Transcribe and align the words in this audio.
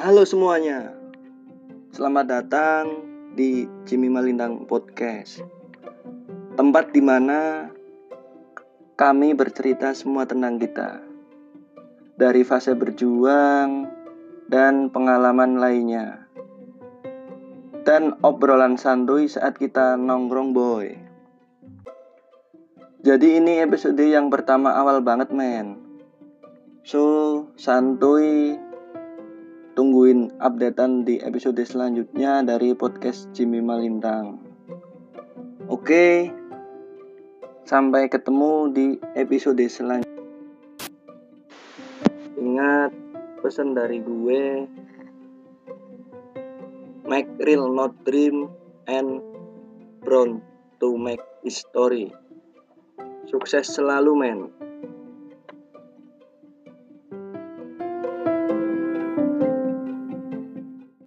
Halo 0.00 0.24
semuanya, 0.24 0.96
selamat 1.92 2.24
datang 2.24 3.04
di 3.36 3.68
Jimmy 3.84 4.08
Malindang 4.08 4.64
Podcast. 4.64 5.44
Tempat 6.56 6.96
di 6.96 7.04
mana 7.04 7.68
kami 8.96 9.36
bercerita 9.36 9.92
semua 9.92 10.24
tentang 10.24 10.56
kita. 10.56 11.04
Dari 12.16 12.40
fase 12.40 12.72
berjuang 12.72 13.84
dan 14.48 14.88
pengalaman 14.88 15.60
lainnya. 15.60 16.24
Dan 17.84 18.16
obrolan 18.24 18.80
santuy 18.80 19.28
saat 19.28 19.60
kita 19.60 20.00
nongkrong 20.00 20.56
boy 20.56 21.10
Jadi 23.00 23.40
ini 23.40 23.64
episode 23.64 24.04
yang 24.04 24.28
pertama 24.28 24.76
awal 24.76 25.00
banget 25.00 25.32
men 25.32 25.80
So, 26.84 27.48
santuy 27.56 28.60
tungguin 29.72 30.36
updatean 30.36 31.08
di 31.08 31.16
episode 31.24 31.64
selanjutnya 31.64 32.44
dari 32.44 32.76
podcast 32.76 33.32
Jimmy 33.32 33.64
Malintang. 33.64 34.36
Oke, 35.72 36.28
sampai 37.64 38.12
ketemu 38.12 38.68
di 38.68 38.86
episode 39.16 39.64
selanjutnya. 39.64 40.20
Ingat 42.36 42.92
pesan 43.40 43.72
dari 43.72 44.04
gue, 44.04 44.68
make 47.08 47.32
real 47.48 47.64
not 47.72 47.96
dream 48.04 48.52
and 48.84 49.24
brown 50.04 50.44
to 50.84 51.00
make 51.00 51.24
history. 51.40 52.12
Sukses 53.30 53.70
selalu 53.70 54.12
men. 54.18 54.38